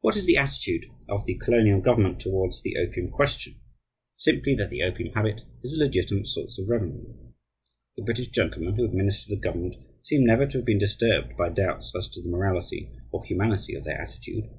What 0.00 0.16
is 0.16 0.26
the 0.26 0.36
attitude 0.38 0.86
of 1.08 1.24
the 1.24 1.38
Colonial 1.38 1.80
government 1.80 2.18
towards 2.18 2.62
the 2.62 2.76
opium 2.76 3.12
question? 3.12 3.60
Simply 4.16 4.56
that 4.56 4.70
the 4.70 4.82
opium 4.82 5.14
habit 5.14 5.42
is 5.62 5.72
a 5.74 5.78
legitimate 5.78 6.26
source 6.26 6.58
of 6.58 6.68
revenue. 6.68 7.14
The 7.96 8.02
British 8.02 8.26
gentlemen 8.30 8.74
who 8.74 8.84
administer 8.84 9.32
the 9.32 9.40
government 9.40 9.76
seem 10.02 10.24
never 10.24 10.48
to 10.48 10.58
have 10.58 10.64
been 10.66 10.78
disturbed 10.80 11.36
by 11.36 11.50
doubts 11.50 11.92
as 11.96 12.08
to 12.08 12.20
the 12.22 12.28
morality 12.28 12.90
or 13.12 13.24
humanity 13.24 13.76
of 13.76 13.84
their 13.84 14.00
attitude. 14.02 14.50